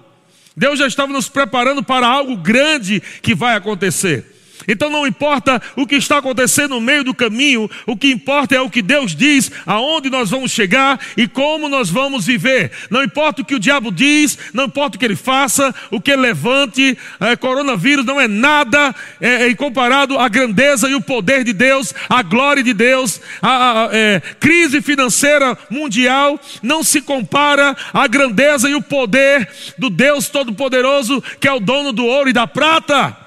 [0.55, 4.36] Deus já estava nos preparando para algo grande que vai acontecer.
[4.68, 8.61] Então não importa o que está acontecendo no meio do caminho, o que importa é
[8.61, 12.70] o que Deus diz, aonde nós vamos chegar e como nós vamos viver.
[12.90, 16.11] Não importa o que o diabo diz, não importa o que ele faça, o que
[16.11, 21.44] ele levante, é, coronavírus não é nada é, é, comparado à grandeza e o poder
[21.44, 28.07] de Deus, a glória de Deus, a é, crise financeira mundial não se compara à
[28.07, 29.48] grandeza e o poder
[29.79, 33.25] do Deus Todo-Poderoso, que é o dono do ouro e da prata.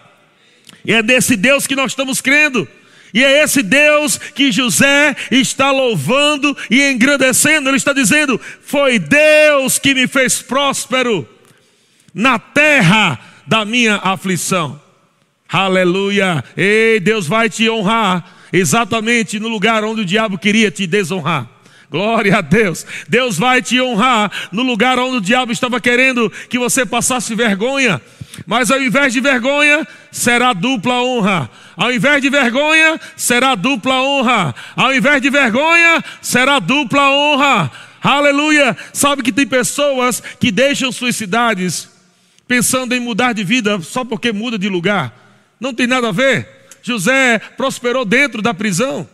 [0.86, 2.68] E é desse Deus que nós estamos crendo.
[3.14, 7.70] E é esse Deus que José está louvando e engrandecendo.
[7.70, 11.28] Ele está dizendo: Foi Deus que me fez próspero
[12.14, 14.80] na terra da minha aflição.
[15.52, 16.44] Aleluia!
[16.56, 21.50] Ei, Deus vai te honrar exatamente no lugar onde o diabo queria te desonrar.
[21.90, 22.86] Glória a Deus.
[23.08, 28.00] Deus vai te honrar no lugar onde o diabo estava querendo que você passasse vergonha.
[28.50, 31.48] Mas ao invés de vergonha, será dupla honra.
[31.78, 34.56] Ao invés de vergonha, será dupla honra.
[34.76, 37.72] Ao invés de vergonha, será dupla honra.
[38.02, 38.76] Aleluia.
[38.92, 41.90] Sabe que tem pessoas que deixam suas cidades
[42.48, 45.14] pensando em mudar de vida só porque muda de lugar.
[45.60, 46.70] Não tem nada a ver.
[46.82, 49.08] José prosperou dentro da prisão.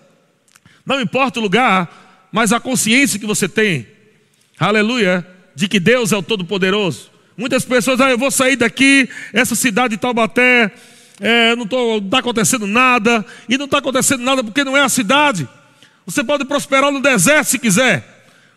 [0.86, 3.86] Não importa o lugar, mas a consciência que você tem,
[4.58, 7.15] aleluia, de que Deus é o Todo-Poderoso.
[7.38, 10.72] Muitas pessoas, ah, eu vou sair daqui, essa cidade de Taubaté,
[11.20, 11.66] é, não
[11.98, 15.48] está acontecendo nada, e não está acontecendo nada porque não é a cidade.
[16.06, 18.04] Você pode prosperar no deserto se quiser,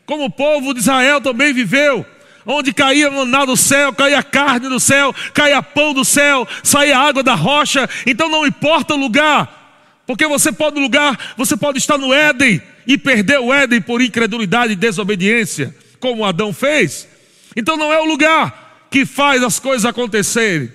[0.06, 2.06] como o povo de Israel também viveu,
[2.46, 7.22] onde caía maná do céu, caía carne do céu, caía pão do céu, saía água
[7.22, 12.14] da rocha, então não importa o lugar, porque você pode lugar, você pode estar no
[12.14, 17.08] Éden e perder o Éden por incredulidade e desobediência, como Adão fez.
[17.56, 20.72] Então não é o lugar que faz as coisas acontecerem.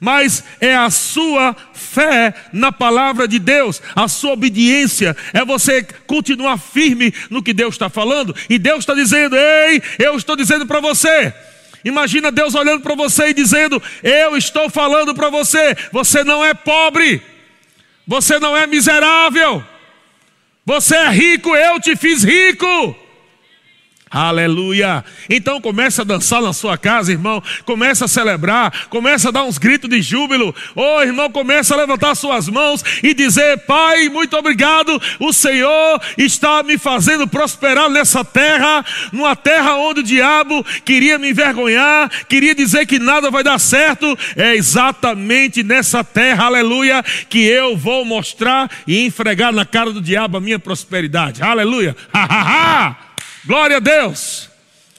[0.00, 6.58] Mas é a sua fé na palavra de Deus, a sua obediência, é você continuar
[6.58, 10.80] firme no que Deus está falando, e Deus está dizendo: Ei, eu estou dizendo para
[10.80, 11.32] você.
[11.84, 16.54] Imagina Deus olhando para você e dizendo: Eu estou falando para você, você não é
[16.54, 17.22] pobre,
[18.06, 19.64] você não é miserável,
[20.66, 23.03] você é rico, eu te fiz rico.
[24.14, 25.04] Aleluia.
[25.28, 27.42] Então comece a dançar na sua casa, irmão.
[27.64, 30.54] Comece a celebrar, comece a dar uns gritos de júbilo.
[30.76, 35.02] Oh, irmão, comece a levantar suas mãos e dizer: Pai, muito obrigado.
[35.18, 41.30] O Senhor está me fazendo prosperar nessa terra, numa terra onde o diabo queria me
[41.30, 44.16] envergonhar, queria dizer que nada vai dar certo.
[44.36, 50.36] É exatamente nessa terra, aleluia, que eu vou mostrar e enfregar na cara do diabo
[50.36, 51.42] a minha prosperidade.
[51.42, 51.96] Aleluia.
[52.12, 53.13] Ha, ha, ha.
[53.46, 54.48] Glória a Deus.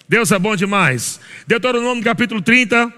[0.08, 1.19] Deus é bom demais.
[1.47, 2.93] Deuteronômio capítulo 30,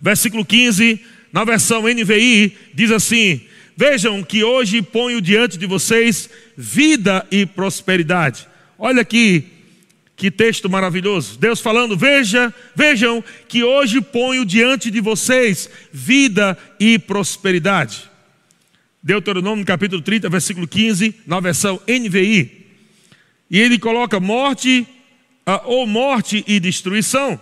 [0.00, 1.00] versículo 15,
[1.32, 3.40] na versão NVI, diz assim:
[3.76, 8.46] Vejam que hoje ponho diante de vocês vida e prosperidade.
[8.78, 9.46] Olha aqui
[10.14, 11.36] que texto maravilhoso.
[11.40, 18.08] Deus falando: Veja, vejam que hoje ponho diante de vocês vida e prosperidade.
[19.02, 22.55] Deuteronômio capítulo 30, versículo 15, na versão NVI.
[23.50, 24.86] E ele coloca morte,
[25.64, 27.40] ou morte e destruição.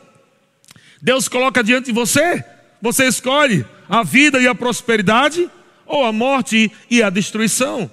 [1.01, 2.45] Deus coloca diante de você,
[2.81, 5.51] você escolhe a vida e a prosperidade,
[5.87, 7.91] ou a morte e a destruição.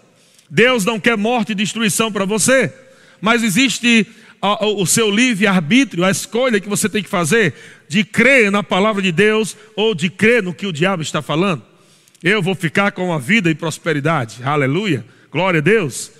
[0.50, 2.74] Deus não quer morte e destruição para você,
[3.19, 4.08] mas existe
[4.41, 7.54] o seu livre-arbítrio, a escolha que você tem que fazer
[7.88, 11.63] de crer na palavra de Deus ou de crer no que o diabo está falando.
[12.24, 16.12] Eu vou ficar com a vida e prosperidade, aleluia, glória a Deus.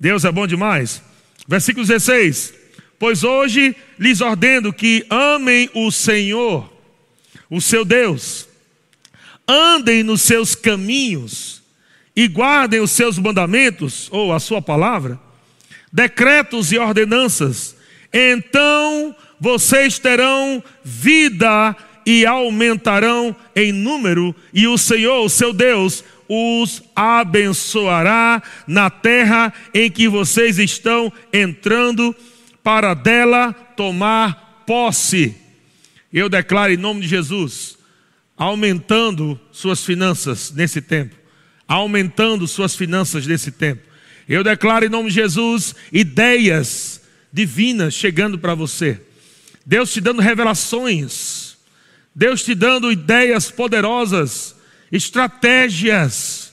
[0.00, 1.02] Deus é bom demais.
[1.46, 2.54] Versículo 16:
[2.98, 6.72] Pois hoje lhes ordeno que amem o Senhor,
[7.50, 8.48] o seu Deus,
[9.46, 11.62] andem nos seus caminhos
[12.16, 15.18] e guardem os seus mandamentos, ou a sua palavra,
[15.92, 17.76] decretos e ordenanças,
[18.12, 21.76] então vocês terão vida
[22.06, 29.90] e aumentarão em número, e o Senhor, o seu Deus, os abençoará na terra em
[29.90, 32.14] que vocês estão entrando,
[32.62, 35.36] para dela tomar posse.
[36.10, 37.76] Eu declaro em nome de Jesus,
[38.36, 41.14] aumentando suas finanças nesse tempo,
[41.68, 43.82] aumentando suas finanças nesse tempo.
[44.26, 49.00] Eu declaro em nome de Jesus ideias divinas chegando para você.
[49.66, 51.58] Deus te dando revelações,
[52.14, 54.54] Deus te dando ideias poderosas
[54.94, 56.52] estratégias.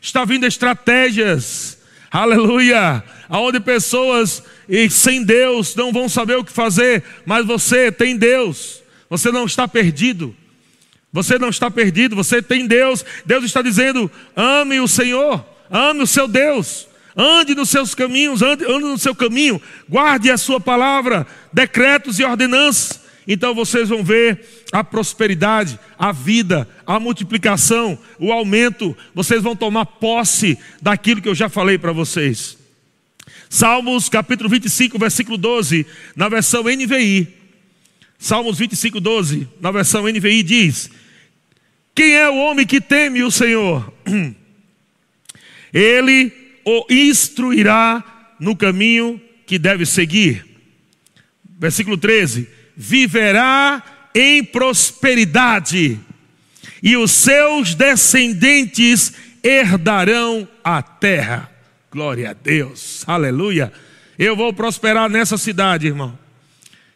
[0.00, 1.78] Está vindo estratégias.
[2.10, 3.04] Aleluia.
[3.28, 8.82] Aonde pessoas e sem Deus não vão saber o que fazer, mas você tem Deus.
[9.10, 10.34] Você não está perdido.
[11.12, 13.04] Você não está perdido, você tem Deus.
[13.24, 16.88] Deus está dizendo: ame o Senhor, ame o seu Deus.
[17.16, 22.24] Ande nos seus caminhos, ande, ande no seu caminho, guarde a sua palavra, decretos e
[22.24, 23.00] ordenanças.
[23.28, 28.96] Então vocês vão ver a prosperidade, a vida, a multiplicação, o aumento.
[29.14, 32.58] Vocês vão tomar posse daquilo que eu já falei para vocês.
[33.48, 37.28] Salmos capítulo 25, versículo 12, na versão NVI.
[38.18, 40.90] Salmos 25, 12, na versão NVI diz:
[41.94, 43.94] Quem é o homem que teme o Senhor?
[45.72, 46.32] Ele
[46.64, 50.44] o instruirá no caminho que deve seguir.
[51.60, 55.98] Versículo 13: viverá em prosperidade,
[56.82, 59.12] e os seus descendentes
[59.42, 61.50] herdarão a terra.
[61.90, 63.72] Glória a Deus, aleluia.
[64.18, 66.16] Eu vou prosperar nessa cidade, irmão.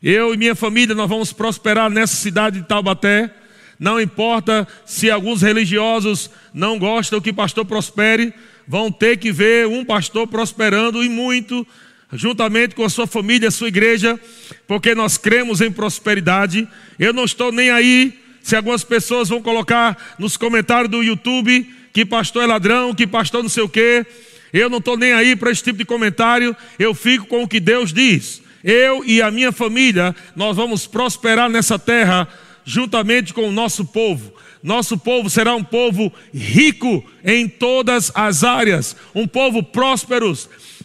[0.03, 3.35] Eu e minha família, nós vamos prosperar nessa cidade de Taubaté.
[3.79, 8.33] Não importa se alguns religiosos não gostam que pastor prospere,
[8.66, 11.66] vão ter que ver um pastor prosperando e muito
[12.13, 14.19] juntamente com a sua família, a sua igreja,
[14.67, 16.67] porque nós cremos em prosperidade.
[16.99, 22.05] Eu não estou nem aí se algumas pessoas vão colocar nos comentários do YouTube que
[22.05, 24.07] pastor é ladrão, que pastor não sei o quê.
[24.53, 26.57] Eu não estou nem aí para esse tipo de comentário.
[26.79, 28.41] Eu fico com o que Deus diz.
[28.63, 32.29] Eu e a minha família, nós vamos prosperar nessa terra
[32.65, 34.33] juntamente com o nosso povo.
[34.63, 40.37] Nosso povo será um povo rico em todas as áreas, um povo próspero.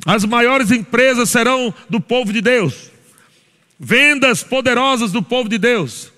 [0.05, 2.91] As maiores empresas serão do povo de Deus,
[3.79, 6.11] vendas poderosas do povo de Deus,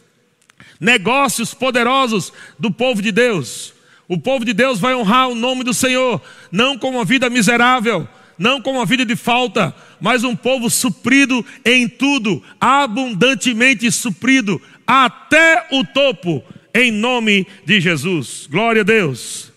[0.80, 3.74] negócios poderosos do povo de Deus.
[4.08, 6.22] O povo de Deus vai honrar o nome do Senhor,
[6.52, 8.08] não com uma vida miserável,
[8.38, 15.68] não com uma vida de falta, mas um povo suprido em tudo, abundantemente suprido, até
[15.72, 18.48] o topo, em nome de Jesus.
[18.50, 19.52] Glória a Deus.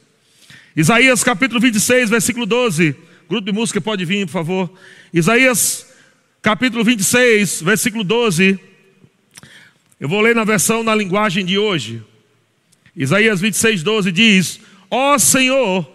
[0.77, 3.08] Isaías capítulo 26, versículo 12.
[3.29, 4.73] Grupo de música pode vir, por favor.
[5.13, 5.87] Isaías
[6.41, 8.59] capítulo 26, versículo 12.
[10.01, 12.03] Eu vou ler na versão na linguagem de hoje.
[12.97, 14.61] Isaías 26, 12 diz:
[14.91, 15.87] Ó oh Senhor,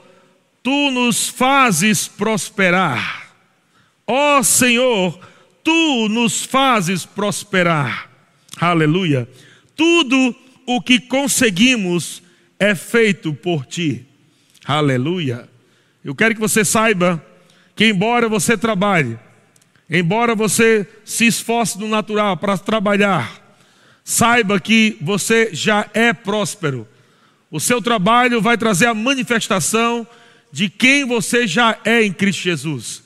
[0.61, 3.33] tu nos fazes prosperar.
[4.05, 5.19] Ó oh Senhor,
[5.63, 8.11] tu nos fazes prosperar.
[8.57, 9.27] Aleluia.
[9.75, 10.35] Tudo
[10.67, 12.21] o que conseguimos
[12.59, 14.05] é feito por ti.
[14.63, 15.49] Aleluia.
[16.03, 17.23] Eu quero que você saiba
[17.75, 19.17] que, embora você trabalhe,
[19.89, 23.31] embora você se esforce no natural para trabalhar,
[24.03, 26.87] saiba que você já é próspero.
[27.49, 30.05] O seu trabalho vai trazer a manifestação
[30.51, 33.03] de quem você já é em Cristo Jesus.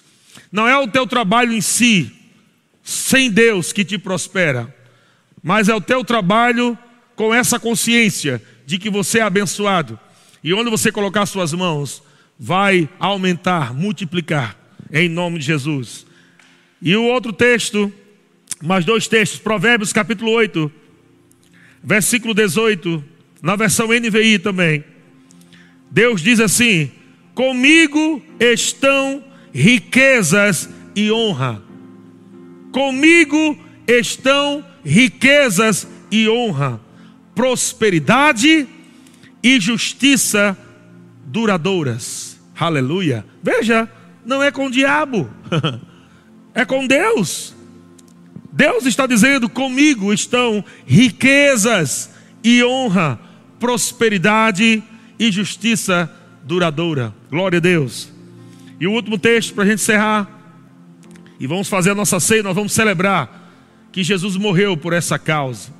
[0.51, 2.11] Não é o teu trabalho em si,
[2.83, 4.75] sem Deus, que te prospera
[5.47, 6.77] mas é o teu trabalho
[7.15, 9.97] com essa consciência de que você é abençoado.
[10.43, 12.03] E onde você colocar suas mãos,
[12.39, 14.57] vai aumentar, multiplicar,
[14.91, 16.05] em nome de Jesus.
[16.81, 17.91] E o outro texto,
[18.61, 20.71] mais dois textos, Provérbios capítulo 8,
[21.83, 23.03] versículo 18,
[23.41, 24.83] na versão NVI também.
[25.89, 26.91] Deus diz assim:
[27.33, 29.23] Comigo estão
[29.53, 31.63] riquezas e honra.
[32.71, 33.57] Comigo
[33.87, 36.79] estão riquezas e honra,
[37.33, 38.67] prosperidade
[39.41, 40.57] e justiça
[41.25, 42.26] duradouras.
[42.59, 43.25] Aleluia.
[43.41, 43.89] Veja,
[44.25, 45.29] não é com o diabo,
[46.53, 47.55] é com Deus.
[48.51, 52.09] Deus está dizendo: comigo estão riquezas
[52.43, 53.19] e honra,
[53.59, 54.83] prosperidade
[55.19, 56.11] e justiça
[56.43, 57.13] duradoura.
[57.29, 58.11] Glória a Deus.
[58.79, 60.33] E o último texto para a gente encerrar.
[61.39, 63.51] E vamos fazer a nossa ceia, nós vamos celebrar
[63.91, 65.71] que Jesus morreu por essa causa.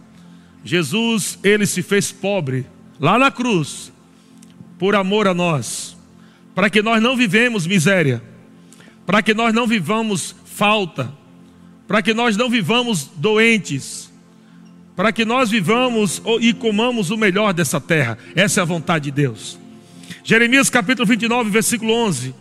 [0.63, 2.67] Jesus, ele se fez pobre
[2.99, 3.91] lá na cruz,
[4.78, 5.96] por amor a nós,
[6.58, 8.20] para que nós não vivemos miséria,
[9.05, 11.14] para que nós não vivamos falta,
[11.88, 14.12] para que nós não vivamos doentes,
[14.95, 18.18] para que nós vivamos e comamos o melhor dessa terra.
[18.36, 19.60] Essa é a vontade de Deus.
[20.24, 22.34] Jeremias capítulo 29, versículo 11.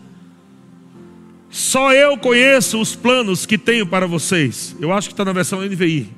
[1.51, 4.75] Só eu conheço os planos que tenho para vocês.
[4.81, 6.11] Eu acho que está na versão NVI.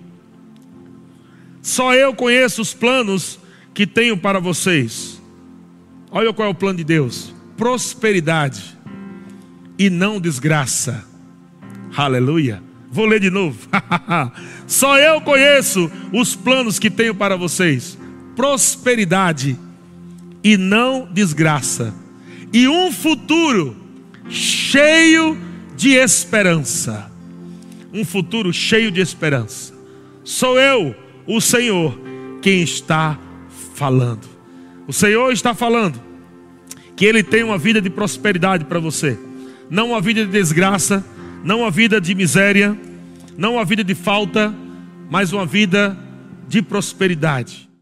[1.61, 3.41] Só eu conheço os planos
[3.75, 5.21] que tenho para vocês.
[6.13, 8.79] Olha qual é o plano de Deus: prosperidade
[9.77, 11.05] e não desgraça.
[11.95, 12.63] Aleluia.
[12.91, 13.69] Vou ler de novo.
[14.67, 17.99] Só eu conheço os planos que tenho para vocês:
[18.37, 19.59] prosperidade
[20.43, 21.93] e não desgraça,
[22.53, 23.77] e um futuro
[24.31, 25.37] cheio
[25.77, 27.11] de esperança.
[27.93, 29.75] Um futuro cheio de esperança.
[30.23, 30.95] Sou eu,
[31.27, 31.99] o Senhor,
[32.41, 33.19] quem está
[33.75, 34.29] falando.
[34.87, 36.08] O Senhor está falando
[36.99, 39.17] que Ele tem uma vida de prosperidade para você,
[39.71, 41.05] não uma vida de desgraça,
[41.45, 42.77] não uma vida de miséria,
[43.37, 44.53] não uma vida de falta,
[45.09, 45.97] mas uma vida
[46.49, 47.68] de prosperidade.